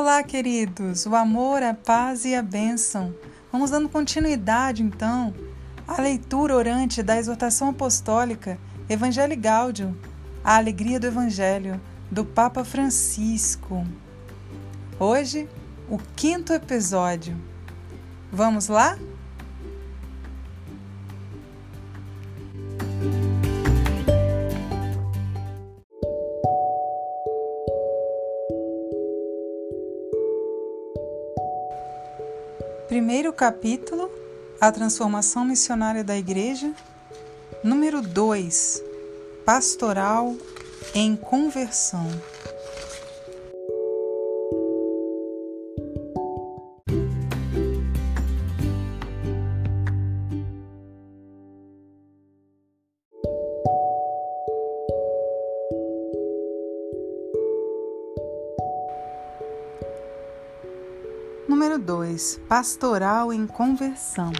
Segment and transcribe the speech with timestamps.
[0.00, 1.04] Olá, queridos!
[1.04, 3.14] O amor, a paz e a bênção.
[3.52, 5.34] Vamos dando continuidade, então,
[5.86, 8.58] à leitura orante da exortação apostólica
[8.88, 9.94] Evangelho Gaudium,
[10.42, 11.78] a alegria do Evangelho,
[12.10, 13.86] do Papa Francisco.
[14.98, 15.46] Hoje,
[15.86, 17.36] o quinto episódio.
[18.32, 18.96] Vamos lá?
[33.40, 34.10] Capítulo,
[34.60, 36.74] a transformação missionária da Igreja.
[37.64, 38.82] Número 2,
[39.46, 40.36] pastoral
[40.94, 42.06] em conversão.
[62.20, 62.38] 2.
[62.46, 64.30] Pastoral em conversão.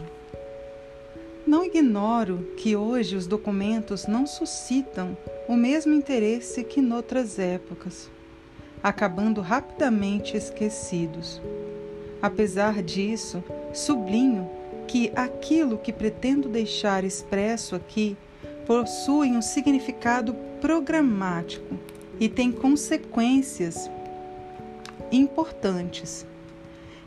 [1.46, 5.16] Não ignoro que hoje os documentos não suscitam
[5.48, 8.10] o mesmo interesse que noutras épocas,
[8.82, 11.40] acabando rapidamente esquecidos.
[12.20, 14.50] Apesar disso, sublinho
[14.86, 18.14] que aquilo que pretendo deixar expresso aqui
[18.66, 21.78] possui um significado programático
[22.20, 23.90] e tem consequências
[25.10, 26.26] importantes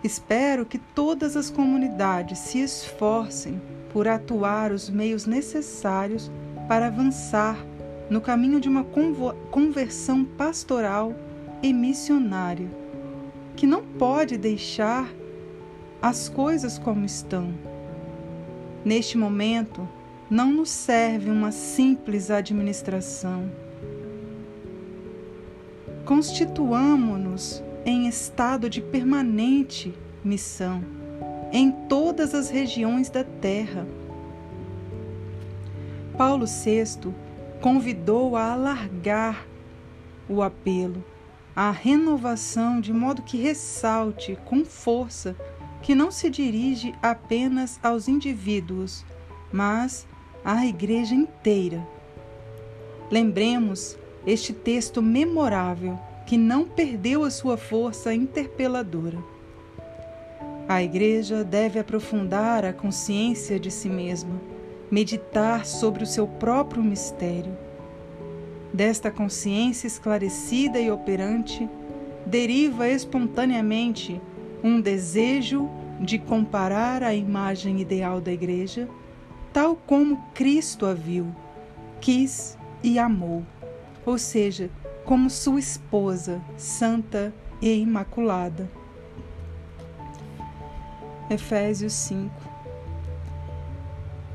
[0.04, 3.62] Espero que todas as comunidades se esforcem
[3.94, 6.30] por atuar os meios necessários
[6.68, 7.58] para avançar
[8.10, 8.86] no caminho de uma
[9.50, 11.16] conversão pastoral
[11.62, 12.70] e missionária,
[13.56, 15.10] que não pode deixar
[16.02, 17.54] as coisas como estão.
[18.84, 19.88] Neste momento,
[20.30, 23.50] não nos serve uma simples administração.
[26.04, 30.84] Constituamo-nos em estado de permanente missão
[31.54, 33.86] em todas as regiões da terra.
[36.18, 37.14] Paulo VI
[37.62, 39.46] convidou a alargar
[40.28, 41.04] o apelo,
[41.56, 45.36] a renovação, de modo que ressalte com força
[45.84, 49.06] que não se dirige apenas aos indivíduos,
[49.52, 50.08] mas
[50.44, 51.88] à igreja inteira.
[53.12, 53.96] Lembremos
[54.26, 59.18] este texto memorável que não perdeu a sua força interpeladora.
[60.68, 64.42] A Igreja deve aprofundar a consciência de si mesma,
[64.90, 67.58] meditar sobre o seu próprio mistério.
[68.74, 71.70] Desta consciência esclarecida e operante,
[72.26, 74.22] deriva espontaneamente
[74.64, 75.70] um desejo
[76.00, 78.88] de comparar a imagem ideal da Igreja,
[79.52, 81.28] tal como Cristo a viu,
[82.00, 83.44] quis e amou,
[84.06, 84.70] ou seja,
[85.06, 88.70] como sua esposa, santa e imaculada.
[91.30, 92.32] Efésios 5.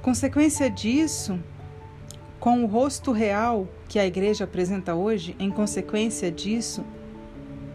[0.02, 1.38] Consequência disso,
[2.38, 6.84] com o rosto real que a igreja apresenta hoje, em consequência disso,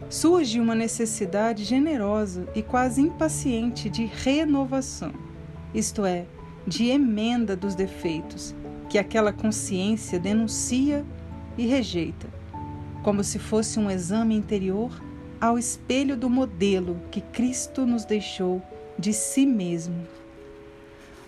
[0.10, 5.12] surge uma necessidade generosa e quase impaciente de renovação,
[5.74, 6.26] isto é,
[6.68, 8.56] de emenda dos defeitos
[8.88, 11.04] que aquela consciência denuncia
[11.58, 12.43] e rejeita
[13.04, 14.92] como se fosse um exame interior
[15.40, 18.62] ao espelho do modelo que Cristo nos deixou
[18.98, 20.08] de si mesmo.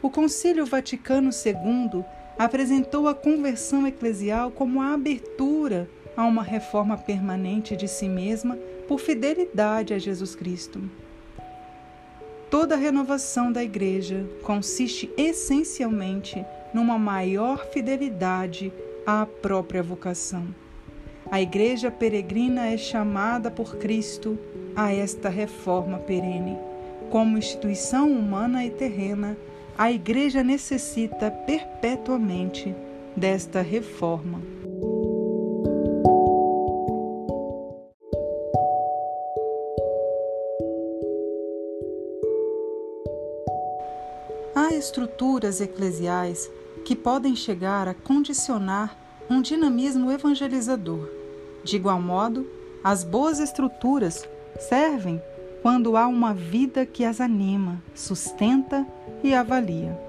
[0.02, 2.04] O Concílio Vaticano II
[2.40, 8.58] apresentou a conversão eclesial como a abertura a uma reforma permanente de si mesma
[8.88, 10.82] por fidelidade a Jesus Cristo.
[12.50, 18.72] Toda renovação da Igreja consiste essencialmente numa maior fidelidade
[19.06, 20.48] à própria vocação.
[21.32, 24.38] A Igreja Peregrina é chamada por Cristo
[24.76, 26.58] a esta reforma perene.
[27.10, 29.36] Como instituição humana e terrena,
[29.78, 32.76] a Igreja necessita perpetuamente
[33.16, 34.40] desta reforma.
[44.54, 46.50] Há estruturas eclesiais
[46.86, 48.96] que podem chegar a condicionar
[49.30, 51.15] um dinamismo evangelizador.
[51.66, 52.48] De igual modo,
[52.84, 54.30] as boas estruturas
[54.60, 55.20] servem
[55.64, 58.86] quando há uma vida que as anima, sustenta
[59.24, 60.00] e avalia.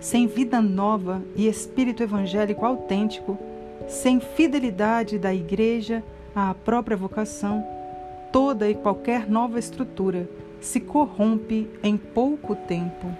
[0.00, 3.38] Sem vida nova e espírito evangélico autêntico,
[3.86, 6.02] sem fidelidade da igreja
[6.34, 7.62] à própria vocação,
[8.32, 10.26] toda e qualquer nova estrutura
[10.60, 13.12] se corrompe em pouco tempo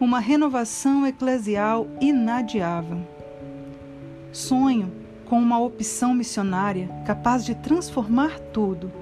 [0.00, 2.98] uma renovação eclesial inadiável.
[4.32, 5.01] Sonho
[5.32, 8.92] com uma opção missionária capaz de transformar tudo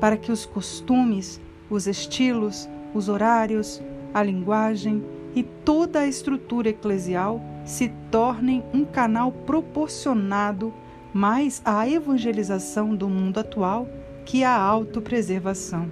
[0.00, 1.40] para que os costumes,
[1.70, 3.80] os estilos, os horários,
[4.12, 10.74] a linguagem e toda a estrutura eclesial se tornem um canal proporcionado
[11.14, 13.88] mais à evangelização do mundo atual
[14.24, 15.88] que à autopreservação.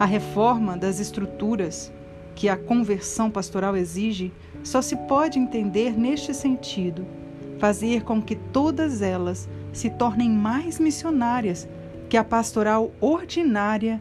[0.00, 1.92] A reforma das estruturas
[2.34, 4.32] que a conversão pastoral exige
[4.64, 7.06] só se pode entender neste sentido:
[7.62, 11.68] fazer com que todas elas se tornem mais missionárias
[12.08, 14.00] que a pastoral ordinária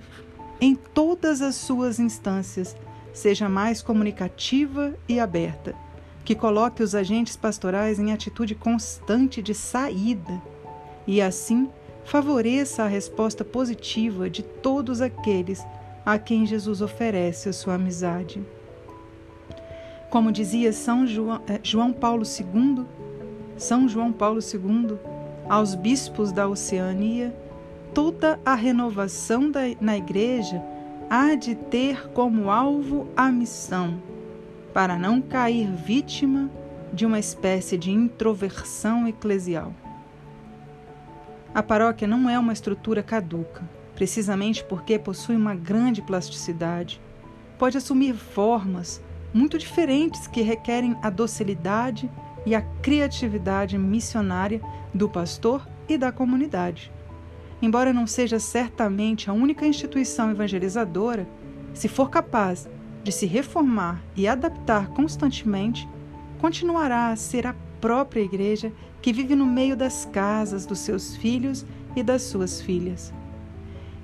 [0.60, 2.76] em todas as suas instâncias
[3.14, 5.76] seja mais comunicativa e aberta,
[6.26, 10.42] que coloque os agentes pastorais em atitude constante de saída
[11.06, 11.70] e assim
[12.04, 15.64] favoreça a resposta positiva de todos aqueles
[16.04, 18.44] a quem Jesus oferece a sua amizade.
[20.10, 22.88] Como dizia São João, eh, João Paulo II,
[23.62, 24.98] São João Paulo II,
[25.48, 27.32] aos bispos da Oceania,
[27.94, 30.60] toda a renovação da, na igreja
[31.08, 34.02] há de ter como alvo a missão,
[34.74, 36.50] para não cair vítima
[36.92, 39.72] de uma espécie de introversão eclesial.
[41.54, 43.62] A paróquia não é uma estrutura caduca,
[43.94, 47.00] precisamente porque possui uma grande plasticidade.
[47.60, 49.00] Pode assumir formas
[49.32, 52.10] muito diferentes que requerem a docilidade
[52.46, 54.62] e a criatividade missionária
[54.94, 56.92] do pastor e da comunidade.
[57.62, 61.28] Embora não seja certamente a única instituição evangelizadora,
[61.74, 62.68] se for capaz
[63.04, 65.88] de se reformar e adaptar constantemente,
[66.40, 68.72] continuará a ser a própria igreja
[69.02, 71.66] que vive no meio das casas dos seus filhos
[71.96, 73.14] e das suas filhas.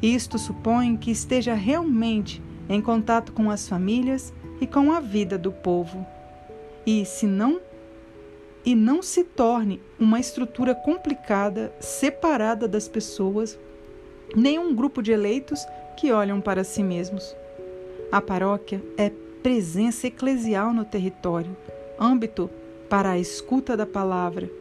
[0.01, 5.51] Isto supõe que esteja realmente em contato com as famílias e com a vida do
[5.51, 6.05] povo.
[6.85, 7.59] E se não
[8.67, 13.57] e não se torne uma estrutura complicada, separada das pessoas,
[14.35, 15.65] nem um grupo de eleitos
[15.95, 17.33] que olham para si mesmos.
[18.11, 19.09] A paróquia é
[19.41, 21.55] presença eclesial no território,
[21.97, 22.49] âmbito
[22.89, 24.51] para a escuta da palavra,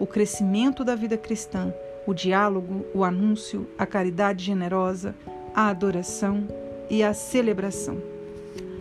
[0.00, 1.72] o crescimento da vida cristã,
[2.04, 5.14] o diálogo, o anúncio, a caridade generosa,
[5.54, 6.48] a adoração
[6.90, 8.02] e a celebração.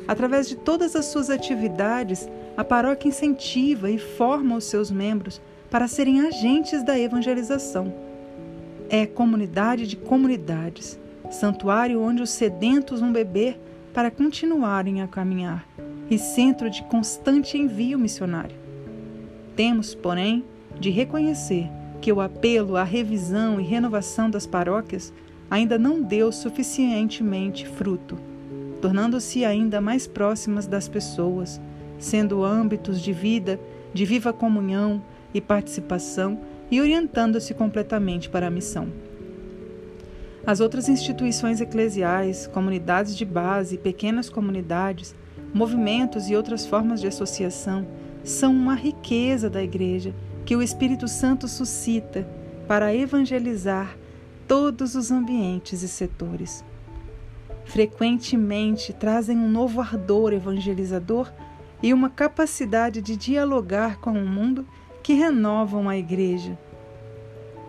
[0.07, 5.87] Através de todas as suas atividades, a paróquia incentiva e forma os seus membros para
[5.87, 7.93] serem agentes da evangelização.
[8.89, 10.99] É comunidade de comunidades,
[11.29, 13.59] santuário onde os sedentos vão beber
[13.93, 15.65] para continuarem a caminhar
[16.09, 18.55] e centro de constante envio missionário.
[19.55, 20.43] Temos, porém,
[20.77, 21.69] de reconhecer
[22.01, 25.13] que o apelo à revisão e renovação das paróquias
[25.49, 28.17] ainda não deu suficientemente fruto,
[28.81, 31.61] tornando-se ainda mais próximas das pessoas,
[32.01, 33.59] sendo âmbitos de vida,
[33.93, 35.01] de viva comunhão
[35.33, 36.39] e participação
[36.69, 38.89] e orientando-se completamente para a missão.
[40.45, 45.15] As outras instituições eclesiais, comunidades de base, pequenas comunidades,
[45.53, 47.85] movimentos e outras formas de associação
[48.23, 50.13] são uma riqueza da Igreja
[50.43, 52.27] que o Espírito Santo suscita
[52.67, 53.95] para evangelizar
[54.47, 56.65] todos os ambientes e setores.
[57.65, 61.31] Frequentemente trazem um novo ardor evangelizador
[61.81, 64.65] e uma capacidade de dialogar com o mundo
[65.01, 66.57] que renovam a Igreja.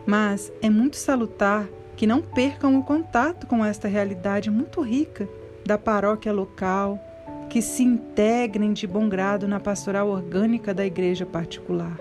[0.07, 5.29] Mas é muito salutar que não percam o contato com esta realidade muito rica
[5.65, 6.99] da paróquia local,
[7.49, 11.97] que se integrem de bom grado na pastoral orgânica da igreja particular.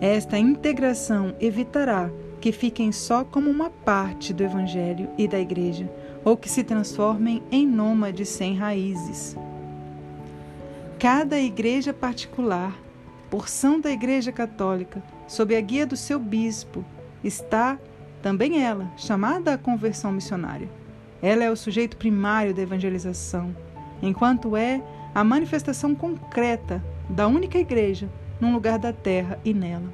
[0.00, 2.10] Esta integração evitará
[2.40, 5.88] que fiquem só como uma parte do Evangelho e da igreja,
[6.24, 9.36] ou que se transformem em nômades sem raízes.
[11.02, 12.80] Cada igreja particular,
[13.28, 16.84] porção da Igreja Católica, sob a guia do seu bispo,
[17.24, 17.76] está,
[18.22, 20.70] também ela, chamada à conversão missionária.
[21.20, 23.52] Ela é o sujeito primário da evangelização
[24.00, 24.80] enquanto é
[25.12, 26.80] a manifestação concreta
[27.10, 28.08] da única igreja
[28.40, 29.92] num lugar da terra e nela.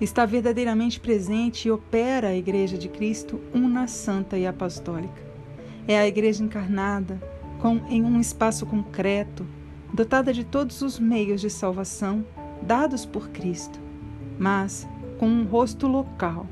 [0.00, 5.20] Está verdadeiramente presente e opera a Igreja de Cristo, una, santa e apostólica.
[5.88, 7.20] É a Igreja encarnada,
[7.58, 9.44] com, em um espaço concreto,
[9.92, 12.24] dotada de todos os meios de salvação
[12.62, 13.78] dados por Cristo,
[14.38, 14.86] mas
[15.18, 16.46] com um rosto local.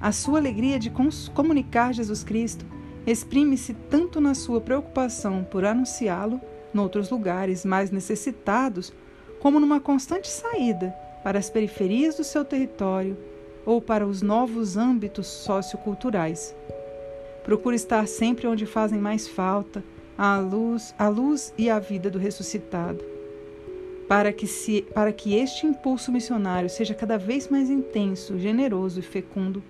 [0.00, 0.92] A sua alegria de
[1.34, 2.64] comunicar Jesus Cristo
[3.06, 6.40] exprime-se tanto na sua preocupação por anunciá-lo
[6.72, 8.92] noutros lugares mais necessitados,
[9.40, 13.16] como numa constante saída para as periferias do seu território
[13.64, 16.54] ou para os novos âmbitos socioculturais.
[17.42, 19.82] Procura estar sempre onde fazem mais falta
[20.16, 23.04] a luz, a luz e a vida do ressuscitado.
[24.08, 29.02] Para que, se, para que este impulso missionário seja cada vez mais intenso, generoso e
[29.02, 29.62] fecundo,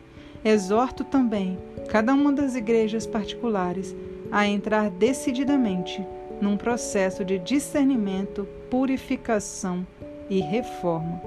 [0.45, 3.95] exorto também cada uma das igrejas particulares
[4.31, 6.05] a entrar decididamente
[6.41, 9.87] num processo de discernimento, purificação
[10.29, 11.21] e reforma.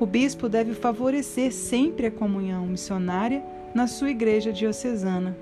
[0.00, 3.42] O bispo deve favorecer sempre a comunhão missionária
[3.74, 5.36] na sua igreja diocesana,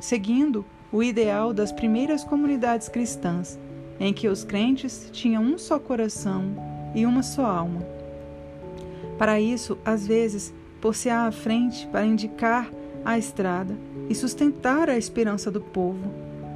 [0.00, 3.58] seguindo o ideal das primeiras comunidades cristãs,
[3.98, 6.54] em que os crentes tinham um só coração
[6.94, 7.80] e uma só alma.
[9.16, 12.70] Para isso, às vezes, por-se-á à frente para indicar
[13.04, 13.74] a estrada
[14.10, 16.12] e sustentar a esperança do povo.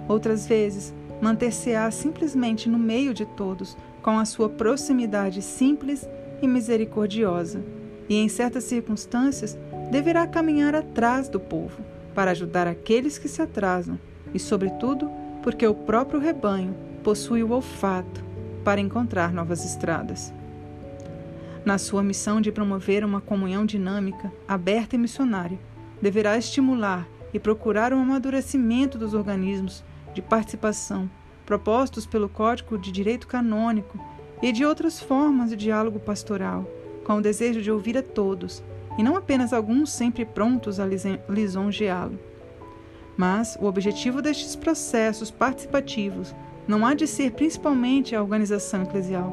[0.07, 6.07] Outras vezes, manter-se-á simplesmente no meio de todos, com a sua proximidade simples
[6.43, 7.65] e misericordiosa,
[8.09, 9.57] e em certas circunstâncias
[9.91, 11.83] deverá caminhar atrás do povo
[12.15, 13.99] para ajudar aqueles que se atrasam,
[14.35, 15.11] e, sobretudo,
[15.43, 18.25] porque o próprio rebanho possui o olfato
[18.65, 20.33] para encontrar novas estradas.
[21.65, 25.59] Na sua missão de promover uma comunhão dinâmica, aberta e missionária,
[26.01, 31.11] deverá estimular e procurar o um amadurecimento dos organismos de participação
[31.47, 33.99] propostos pelo Código de Direito Canônico
[34.43, 36.69] e de outras formas de diálogo pastoral,
[37.05, 38.63] com o desejo de ouvir a todos,
[38.99, 40.87] e não apenas alguns sempre prontos a
[41.29, 42.19] lisonjeá-lo.
[43.17, 46.35] Mas o objetivo destes processos participativos
[46.69, 49.33] não há de ser principalmente a organização eclesial,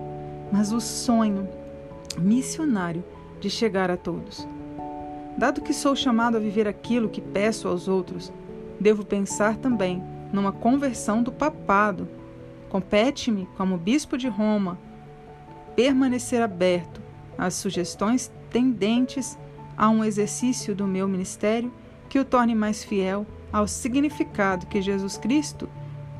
[0.51, 1.49] mas o sonho
[2.17, 3.03] missionário
[3.39, 4.47] de chegar a todos.
[5.37, 8.31] Dado que sou chamado a viver aquilo que peço aos outros,
[8.79, 12.07] devo pensar também numa conversão do papado.
[12.69, 14.79] Compete-me, como bispo de Roma,
[15.75, 17.01] permanecer aberto
[17.37, 19.37] às sugestões tendentes
[19.75, 21.73] a um exercício do meu ministério
[22.07, 25.69] que o torne mais fiel ao significado que Jesus Cristo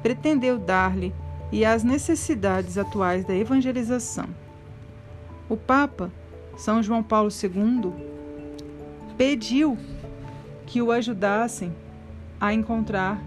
[0.03, 1.13] pretendeu dar-lhe
[1.51, 4.27] e às necessidades atuais da evangelização.
[5.49, 6.11] O Papa,
[6.55, 7.91] São João Paulo II,
[9.17, 9.77] pediu
[10.65, 11.75] que o ajudassem
[12.39, 13.21] a encontrar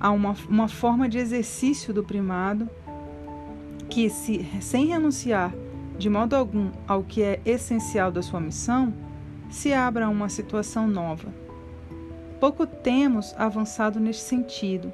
[0.00, 2.68] uma, uma forma de exercício do primado
[3.88, 5.52] que, se, sem renunciar
[5.98, 8.92] de modo algum ao que é essencial da sua missão,
[9.48, 11.45] se abra uma situação nova.
[12.40, 14.92] Pouco temos avançado neste sentido.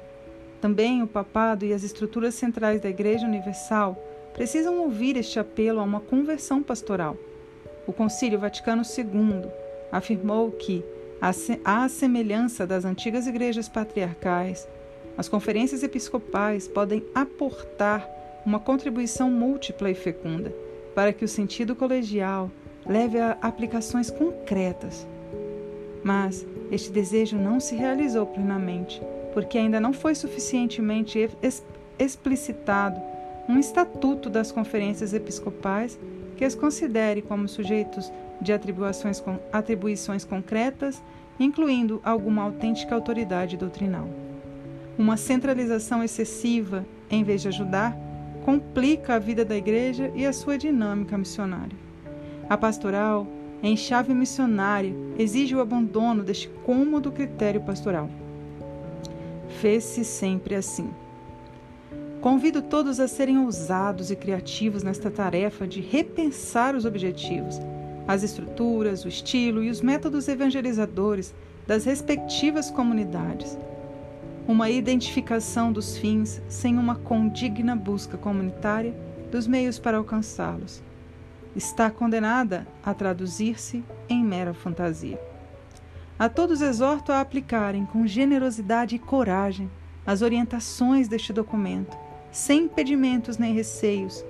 [0.61, 3.97] Também o papado e as estruturas centrais da Igreja Universal
[4.33, 7.17] precisam ouvir este apelo a uma conversão pastoral.
[7.85, 9.51] O Concílio Vaticano II
[9.91, 10.83] afirmou que,
[11.65, 14.67] à semelhança das antigas igrejas patriarcais,
[15.17, 18.09] as conferências episcopais podem aportar
[18.45, 20.53] uma contribuição múltipla e fecunda
[20.95, 22.49] para que o sentido colegial
[22.85, 25.07] leve a aplicações concretas.
[26.03, 29.01] Mas este desejo não se realizou plenamente,
[29.33, 31.29] porque ainda não foi suficientemente
[31.99, 33.01] explicitado
[33.47, 35.99] um estatuto das conferências episcopais
[36.37, 41.01] que as considere como sujeitos de atribuições, atribuições concretas,
[41.39, 44.07] incluindo alguma autêntica autoridade doutrinal.
[44.97, 47.97] Uma centralização excessiva, em vez de ajudar,
[48.45, 51.75] complica a vida da igreja e a sua dinâmica missionária.
[52.49, 53.25] A pastoral,
[53.63, 58.09] em chave missionária, exige o abandono deste cômodo critério pastoral.
[59.61, 60.89] Fez-se sempre assim.
[62.19, 67.57] Convido todos a serem ousados e criativos nesta tarefa de repensar os objetivos,
[68.05, 71.33] as estruturas, o estilo e os métodos evangelizadores
[71.65, 73.57] das respectivas comunidades.
[74.45, 78.93] Uma identificação dos fins sem uma condigna busca comunitária
[79.31, 80.83] dos meios para alcançá-los.
[81.55, 85.19] Está condenada a traduzir-se em mera fantasia.
[86.17, 89.69] A todos exorto a aplicarem com generosidade e coragem
[90.05, 91.97] as orientações deste documento
[92.31, 94.25] sem impedimentos nem receios.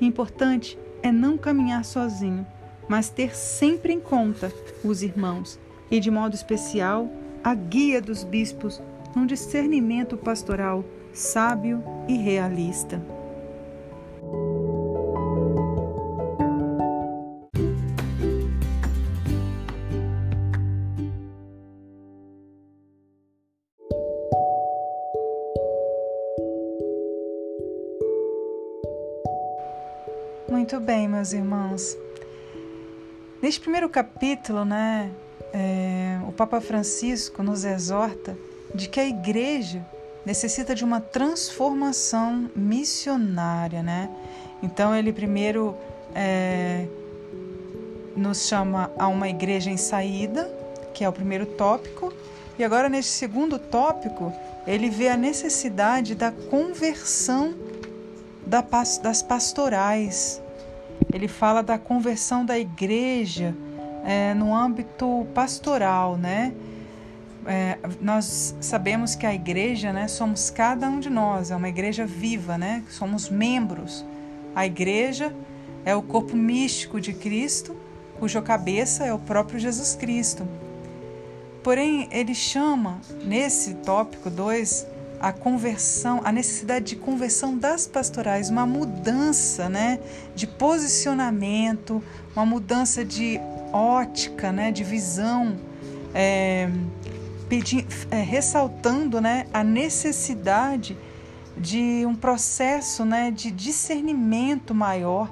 [0.00, 2.46] Importante é não caminhar sozinho,
[2.88, 4.52] mas ter sempre em conta
[4.84, 5.58] os irmãos
[5.90, 7.10] e, de modo especial,
[7.42, 8.80] a guia dos bispos
[9.14, 13.02] num discernimento pastoral sábio e realista.
[30.90, 31.96] Bem, meus irmãos.
[33.40, 35.08] Neste primeiro capítulo, né,
[35.52, 38.36] é, o Papa Francisco nos exorta
[38.74, 39.86] de que a igreja
[40.26, 44.10] necessita de uma transformação missionária, né?
[44.60, 45.76] Então ele primeiro
[46.12, 46.88] é,
[48.16, 50.52] nos chama a uma igreja em saída,
[50.92, 52.12] que é o primeiro tópico,
[52.58, 54.32] e agora nesse segundo tópico
[54.66, 57.54] ele vê a necessidade da conversão
[58.44, 60.42] das pastorais.
[61.12, 63.54] Ele fala da conversão da igreja
[64.04, 66.52] é, no âmbito pastoral, né?
[67.46, 72.06] É, nós sabemos que a igreja, né, somos cada um de nós, é uma igreja
[72.06, 72.84] viva, né?
[72.88, 74.04] Somos membros.
[74.54, 75.34] A igreja
[75.84, 77.76] é o corpo místico de Cristo,
[78.18, 80.46] cuja cabeça é o próprio Jesus Cristo.
[81.62, 84.86] Porém, ele chama nesse tópico 2
[85.20, 90.00] a conversão, a necessidade de conversão das pastorais, uma mudança, né,
[90.34, 92.02] de posicionamento,
[92.34, 93.38] uma mudança de
[93.70, 95.58] ótica, né, de visão,
[96.14, 96.70] é,
[97.50, 100.96] pedi, é, ressaltando, né, a necessidade
[101.54, 105.30] de um processo, né, de discernimento maior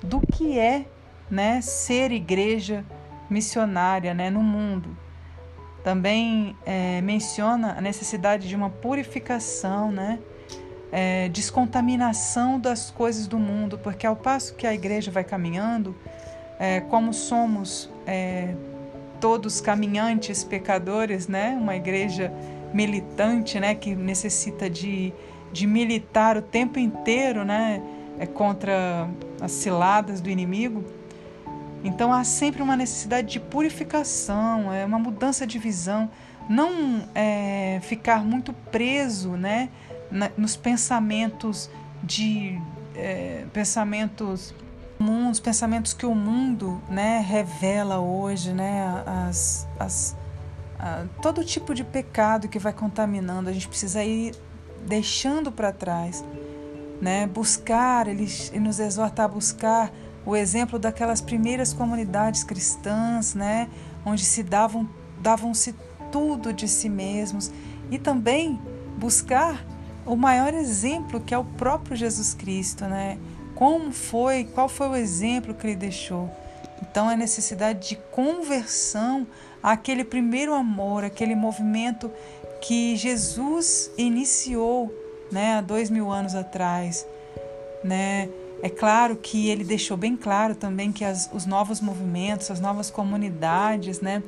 [0.00, 0.86] do que é,
[1.28, 2.84] né, ser igreja
[3.28, 5.03] missionária, né, no mundo
[5.84, 10.18] também é, menciona a necessidade de uma purificação, né?
[10.90, 15.94] É, descontaminação das coisas do mundo, porque ao passo que a igreja vai caminhando,
[16.58, 18.54] é, como somos é,
[19.20, 21.56] todos caminhantes pecadores, né?
[21.60, 22.32] Uma igreja
[22.72, 23.74] militante, né?
[23.74, 25.12] Que necessita de,
[25.52, 27.82] de militar o tempo inteiro, né?
[28.18, 29.06] É, contra
[29.40, 30.82] as ciladas do inimigo
[31.84, 36.10] então há sempre uma necessidade de purificação, é uma mudança de visão,
[36.48, 39.68] não é, ficar muito preso, né,
[40.10, 41.70] na, nos pensamentos
[42.02, 42.60] de
[42.96, 44.54] é, pensamentos
[45.04, 50.16] comuns, pensamentos que o mundo, né, revela hoje, né, as, as
[50.78, 53.50] a, todo tipo de pecado que vai contaminando.
[53.50, 54.34] A gente precisa ir
[54.86, 56.24] deixando para trás,
[57.00, 58.08] né, buscar.
[58.08, 59.92] Ele, ele nos exorta a buscar
[60.26, 63.68] o exemplo daquelas primeiras comunidades cristãs, né,
[64.04, 64.88] onde se davam
[65.20, 65.74] davam-se
[66.12, 67.50] tudo de si mesmos
[67.90, 68.60] e também
[68.98, 69.64] buscar
[70.06, 73.18] o maior exemplo que é o próprio Jesus Cristo, né?
[73.54, 76.30] Como foi, qual foi o exemplo que ele deixou?
[76.82, 79.26] Então a necessidade de conversão
[79.62, 82.10] àquele primeiro amor, aquele movimento
[82.60, 84.92] que Jesus iniciou,
[85.30, 87.06] né, há dois mil anos atrás,
[87.82, 88.28] né?
[88.64, 92.90] É claro que ele deixou bem claro também que as, os novos movimentos, as novas
[92.90, 94.22] comunidades, né,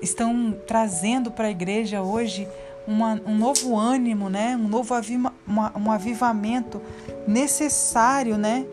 [0.00, 2.46] estão trazendo para a igreja hoje
[2.86, 6.80] uma, um novo ânimo, né, um novo aviva, uma, um avivamento
[7.26, 8.64] necessário, né,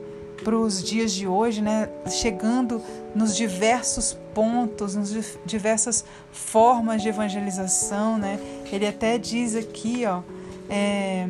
[0.43, 2.79] para os dias de hoje, né, chegando
[3.15, 5.11] nos diversos pontos, nas
[5.47, 8.39] diversas formas de evangelização, né.
[8.71, 10.21] Ele até diz aqui, ó,
[10.69, 11.27] é,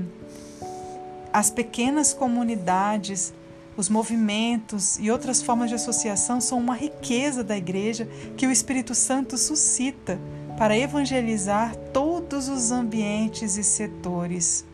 [1.31, 3.33] as pequenas comunidades
[3.77, 8.07] os movimentos e outras formas de associação são uma riqueza da igreja
[8.37, 10.19] que o Espírito Santo suscita
[10.57, 14.65] para evangelizar todos os ambientes e setores.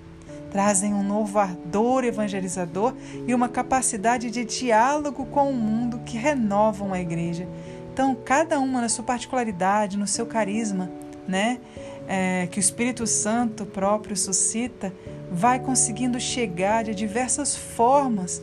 [0.52, 2.94] Trazem um novo ardor evangelizador
[3.26, 7.48] e uma capacidade de diálogo com o mundo que renovam a igreja.
[7.94, 10.92] Então, cada uma na sua particularidade, no seu carisma,
[11.28, 11.60] né?
[12.08, 14.94] É, que o Espírito Santo próprio suscita,
[15.32, 18.42] vai conseguindo chegar de diversas formas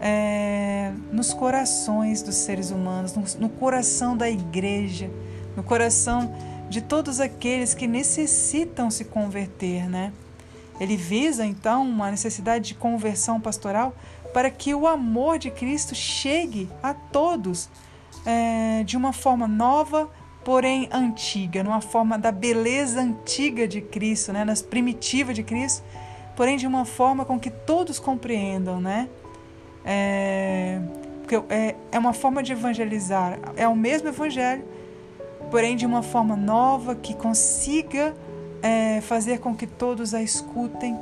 [0.00, 5.10] é, nos corações dos seres humanos, no, no coração da igreja,
[5.56, 6.34] no coração
[6.70, 10.12] de todos aqueles que necessitam se converter, né?
[10.80, 13.94] Ele visa então uma necessidade de conversão pastoral
[14.32, 17.68] para que o amor de Cristo chegue a todos
[18.24, 20.08] é, de uma forma nova,
[20.42, 25.84] porém antiga, numa forma da beleza antiga de Cristo, né, nas primitiva de Cristo,
[26.34, 29.08] porém de uma forma com que todos compreendam, né?
[29.84, 30.80] É,
[31.20, 34.64] porque é, é uma forma de evangelizar, é o mesmo evangelho,
[35.50, 38.14] porém de uma forma nova que consiga
[38.62, 40.98] é, fazer com que todos a escutem,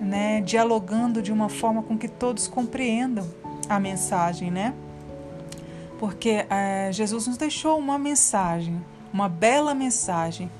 [0.00, 3.26] né, dialogando de uma forma com que todos compreendam
[3.68, 4.74] a mensagem, né?
[5.98, 8.80] Porque é, Jesus nos deixou uma mensagem,
[9.12, 10.50] uma bela mensagem,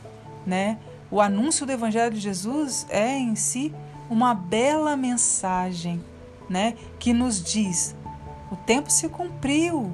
[0.45, 0.79] né?
[1.11, 3.73] O anúncio do Evangelho de Jesus é em si
[4.11, 6.03] uma bela mensagem
[6.49, 7.95] né, que nos diz:
[8.51, 9.93] o tempo se cumpriu,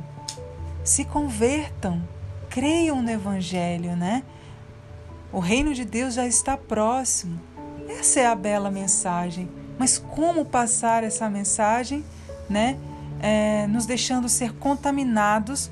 [0.83, 2.03] se convertam,
[2.49, 4.23] creiam no Evangelho, né?
[5.33, 7.41] O reino de Deus já está próximo.
[7.89, 9.51] Essa é a bela mensagem.
[9.79, 12.05] Mas como passar essa mensagem,
[12.49, 12.79] né?
[13.21, 15.71] É, nos deixando ser contaminados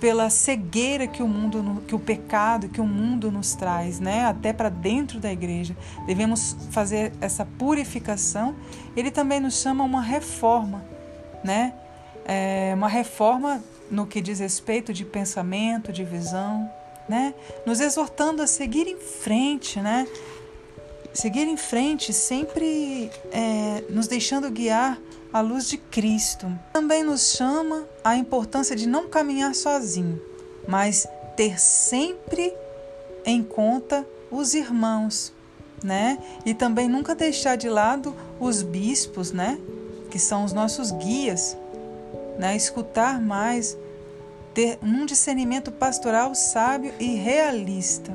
[0.00, 4.26] pela cegueira que o mundo, que o pecado, que o mundo nos traz, né?
[4.26, 5.76] Até para dentro da igreja.
[6.06, 8.54] Devemos fazer essa purificação.
[8.96, 10.84] Ele também nos chama uma reforma,
[11.42, 11.74] né?
[12.24, 16.68] É uma reforma no que diz respeito de pensamento, de visão,
[17.08, 17.32] né?
[17.64, 20.06] Nos exortando a seguir em frente, né?
[21.14, 24.98] Seguir em frente, sempre é, nos deixando guiar
[25.36, 26.50] a luz de Cristo.
[26.72, 30.20] Também nos chama a importância de não caminhar sozinho.
[30.66, 32.52] mas ter sempre
[33.24, 35.32] em conta os irmãos,
[35.84, 36.18] né?
[36.44, 39.60] E também nunca deixar de lado os bispos, né?
[40.10, 41.56] Que são os nossos guias,
[42.38, 42.56] né?
[42.56, 43.76] Escutar mais,
[44.54, 48.12] ter um discernimento pastoral sábio e realista.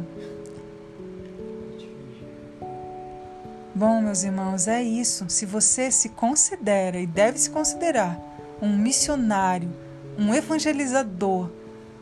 [3.82, 5.26] Bom, meus irmãos, é isso.
[5.28, 8.16] Se você se considera e deve se considerar
[8.62, 9.74] um missionário,
[10.20, 11.50] um evangelizador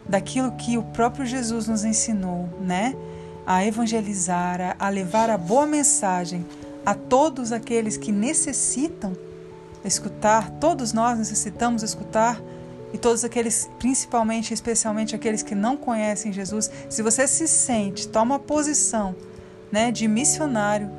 [0.06, 2.94] daquilo que o próprio Jesus nos ensinou, né?
[3.48, 6.46] A evangelizar, a levar a boa mensagem
[6.86, 9.14] a todos aqueles que necessitam
[9.86, 12.42] escutar, todos nós necessitamos escutar
[12.92, 18.38] e todos aqueles, principalmente, especialmente aqueles que não conhecem Jesus, se você se sente, toma
[18.38, 19.16] posição,
[19.72, 20.92] né, de missionário,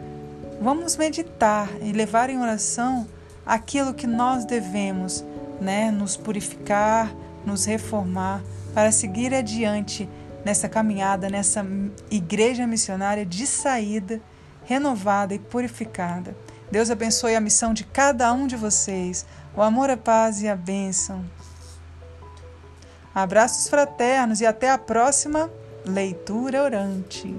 [0.61, 3.09] vamos meditar e levar em oração
[3.47, 5.25] aquilo que nós devemos,
[5.61, 7.13] né, nos purificar,
[7.45, 8.43] nos reformar
[8.75, 10.09] para seguir adiante
[10.45, 11.67] nessa caminhada, nessa
[12.11, 14.21] igreja missionária de saída,
[14.65, 16.37] renovada e purificada.
[16.71, 19.27] Deus abençoe a missão de cada um de vocês.
[19.57, 21.25] O amor, a paz e a bênção.
[23.13, 25.51] Abraços fraternos e até a próxima
[25.85, 27.37] leitura orante.